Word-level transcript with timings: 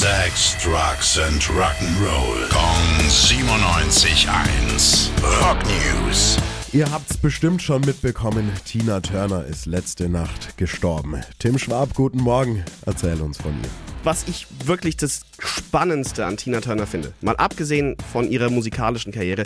Sex, 0.00 0.56
Drugs 0.62 1.18
and 1.18 1.42
Rock'n'Roll. 1.42 2.48
Kong 2.48 3.06
97.1. 3.06 5.10
Rock 5.42 5.58
News. 5.66 6.38
Ihr 6.72 6.90
habt's 6.90 7.18
bestimmt 7.18 7.60
schon 7.60 7.82
mitbekommen, 7.82 8.50
Tina 8.64 9.00
Turner 9.00 9.44
ist 9.44 9.66
letzte 9.66 10.08
Nacht 10.08 10.56
gestorben. 10.56 11.20
Tim 11.38 11.58
Schwab, 11.58 11.92
guten 11.92 12.22
Morgen. 12.22 12.64
Erzähl 12.86 13.20
uns 13.20 13.36
von 13.36 13.52
ihr. 13.52 13.89
Was 14.04 14.24
ich 14.28 14.46
wirklich 14.64 14.96
das 14.96 15.22
Spannendste 15.38 16.26
an 16.26 16.36
Tina 16.36 16.60
Turner 16.60 16.86
finde, 16.86 17.12
mal 17.20 17.36
abgesehen 17.36 17.96
von 18.12 18.30
ihrer 18.30 18.50
musikalischen 18.50 19.12
Karriere, 19.12 19.44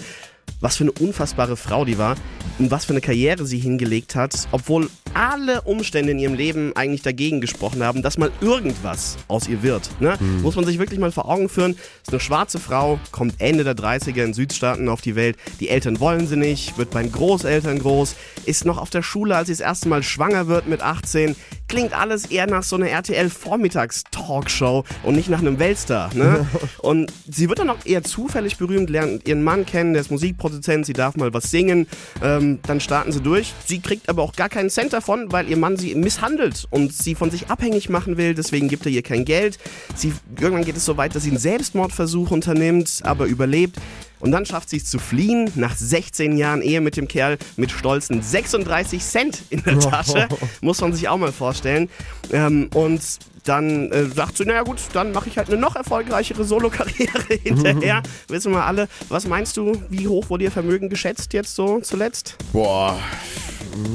was 0.60 0.76
für 0.76 0.84
eine 0.84 0.92
unfassbare 0.92 1.56
Frau 1.56 1.84
die 1.84 1.98
war 1.98 2.16
und 2.58 2.70
was 2.70 2.84
für 2.84 2.92
eine 2.92 3.00
Karriere 3.00 3.44
sie 3.44 3.58
hingelegt 3.58 4.14
hat, 4.14 4.48
obwohl 4.50 4.88
alle 5.12 5.62
Umstände 5.62 6.12
in 6.12 6.18
ihrem 6.18 6.34
Leben 6.34 6.74
eigentlich 6.74 7.02
dagegen 7.02 7.40
gesprochen 7.40 7.82
haben, 7.82 8.02
dass 8.02 8.18
mal 8.18 8.32
irgendwas 8.40 9.16
aus 9.28 9.46
ihr 9.46 9.62
wird. 9.62 9.88
Ne? 10.00 10.16
Muss 10.42 10.56
man 10.56 10.64
sich 10.64 10.78
wirklich 10.78 10.98
mal 10.98 11.12
vor 11.12 11.28
Augen 11.28 11.48
führen. 11.48 11.72
Ist 12.02 12.10
eine 12.10 12.20
schwarze 12.20 12.58
Frau, 12.58 12.98
kommt 13.12 13.40
Ende 13.40 13.62
der 13.62 13.76
30er 13.76 14.24
in 14.24 14.34
Südstaaten 14.34 14.88
auf 14.88 15.02
die 15.02 15.14
Welt. 15.14 15.36
Die 15.60 15.68
Eltern 15.68 16.00
wollen 16.00 16.26
sie 16.26 16.36
nicht, 16.36 16.78
wird 16.78 16.90
bei 16.90 17.02
den 17.02 17.12
Großeltern 17.12 17.78
groß, 17.78 18.16
ist 18.46 18.64
noch 18.64 18.78
auf 18.78 18.90
der 18.90 19.02
Schule, 19.02 19.36
als 19.36 19.46
sie 19.46 19.52
das 19.52 19.60
erste 19.60 19.88
Mal 19.88 20.02
schwanger 20.02 20.48
wird 20.48 20.66
mit 20.66 20.82
18. 20.82 21.36
Klingt 21.74 21.92
alles 21.92 22.26
eher 22.26 22.46
nach 22.46 22.62
so 22.62 22.76
einer 22.76 22.88
RTL-Vormittags-Talkshow 22.88 24.84
und 25.02 25.16
nicht 25.16 25.28
nach 25.28 25.40
einem 25.40 25.58
Weltstar. 25.58 26.14
Ne? 26.14 26.46
Und 26.78 27.12
sie 27.28 27.48
wird 27.48 27.58
dann 27.58 27.68
auch 27.68 27.84
eher 27.84 28.04
zufällig 28.04 28.58
berühmt, 28.58 28.90
lernt 28.90 29.26
ihren 29.26 29.42
Mann 29.42 29.66
kennen, 29.66 29.92
der 29.92 30.02
ist 30.02 30.12
Musikproduzent, 30.12 30.86
sie 30.86 30.92
darf 30.92 31.16
mal 31.16 31.34
was 31.34 31.50
singen. 31.50 31.88
Ähm, 32.22 32.60
dann 32.62 32.78
starten 32.78 33.10
sie 33.10 33.20
durch. 33.20 33.52
Sie 33.66 33.80
kriegt 33.80 34.08
aber 34.08 34.22
auch 34.22 34.34
gar 34.34 34.48
keinen 34.48 34.70
Cent 34.70 34.92
davon, 34.92 35.32
weil 35.32 35.48
ihr 35.50 35.56
Mann 35.56 35.76
sie 35.76 35.96
misshandelt 35.96 36.68
und 36.70 36.92
sie 36.92 37.16
von 37.16 37.32
sich 37.32 37.48
abhängig 37.48 37.88
machen 37.88 38.18
will. 38.18 38.36
Deswegen 38.36 38.68
gibt 38.68 38.86
er 38.86 38.92
ihr 38.92 39.02
kein 39.02 39.24
Geld. 39.24 39.58
Sie, 39.96 40.12
irgendwann 40.38 40.64
geht 40.64 40.76
es 40.76 40.84
so 40.84 40.96
weit, 40.96 41.16
dass 41.16 41.24
sie 41.24 41.30
einen 41.30 41.40
Selbstmordversuch 41.40 42.30
unternimmt, 42.30 43.00
aber 43.02 43.26
überlebt. 43.26 43.80
Und 44.24 44.30
dann 44.30 44.46
schafft 44.46 44.70
sie 44.70 44.78
es 44.78 44.86
zu 44.86 44.98
fliehen, 44.98 45.50
nach 45.54 45.76
16 45.76 46.38
Jahren 46.38 46.62
Ehe 46.62 46.80
mit 46.80 46.96
dem 46.96 47.08
Kerl 47.08 47.36
mit 47.58 47.70
stolzen 47.70 48.22
36 48.22 49.02
Cent 49.04 49.42
in 49.50 49.62
der 49.62 49.78
Tasche. 49.90 50.28
Muss 50.62 50.80
man 50.80 50.94
sich 50.94 51.08
auch 51.10 51.18
mal 51.18 51.30
vorstellen. 51.30 51.90
Ähm, 52.32 52.70
und 52.72 53.02
dann 53.44 53.92
äh, 53.92 54.06
sagt 54.06 54.38
sie, 54.38 54.46
naja 54.46 54.62
gut, 54.62 54.78
dann 54.94 55.12
mache 55.12 55.28
ich 55.28 55.36
halt 55.36 55.48
eine 55.48 55.58
noch 55.58 55.76
erfolgreichere 55.76 56.42
Solokarriere 56.42 57.34
hinterher. 57.42 58.02
Wissen 58.28 58.52
wir 58.52 58.64
alle. 58.64 58.88
Was 59.10 59.26
meinst 59.26 59.58
du, 59.58 59.82
wie 59.90 60.08
hoch 60.08 60.30
wurde 60.30 60.44
ihr 60.44 60.50
Vermögen 60.50 60.88
geschätzt 60.88 61.34
jetzt 61.34 61.54
so 61.54 61.80
zuletzt? 61.80 62.38
Boah, 62.54 62.98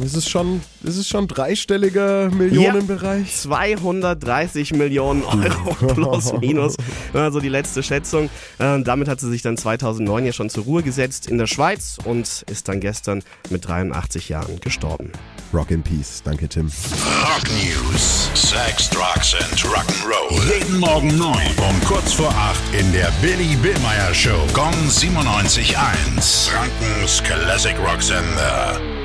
ist 0.03 0.16
es 0.16 0.30
schon, 0.30 0.62
ist 0.84 0.98
es 0.98 1.08
schon 1.08 1.28
dreistelliger 1.28 2.30
Millionenbereich? 2.30 3.36
230 3.36 4.73
Millionen 4.73 5.23
Euro 5.23 5.73
plus 5.94 6.34
minus. 6.34 6.75
Also 7.14 7.39
die 7.39 7.50
letzte 7.50 7.84
Schätzung. 7.84 8.30
Ähm, 8.59 8.84
damit 8.84 9.08
hat 9.08 9.20
sie 9.20 9.30
sich 9.30 9.42
dann 9.42 9.58
2009 9.58 10.25
ja 10.25 10.34
schon 10.34 10.50
zur 10.50 10.64
Ruhe 10.64 10.84
gesetzt 10.84 11.28
in 11.28 11.38
der 11.38 11.47
Schweiz 11.47 11.97
und 12.03 12.44
ist 12.50 12.67
dann 12.67 12.80
gestern 12.80 13.23
mit 13.50 13.67
83 13.67 14.30
Jahren 14.30 14.59
gestorben. 14.59 15.12
Rock 15.53 15.72
in 15.72 15.81
Peace. 15.81 16.22
Danke, 16.23 16.47
Tim. 16.47 16.67
Rock 16.67 17.44
News. 17.50 18.30
Sex, 18.36 18.90
Drugs 18.90 19.34
and 19.36 19.59
Rock'n'Roll. 19.66 20.53
Jeden 20.53 20.80
Morgen 20.80 21.17
9 21.17 21.20
um 21.58 21.84
kurz 21.86 22.14
vor 22.14 22.30
8 22.30 22.59
in 22.80 22.92
der 22.94 23.12
Billy 23.22 23.56
Billmeyer 23.56 24.14
Show. 24.14 24.45
Gong 24.53 24.73
97.1. 24.88 26.50
Frankens 26.50 27.23
Classic 27.23 27.75
Rock 27.80 28.02
Sender. 28.02 28.98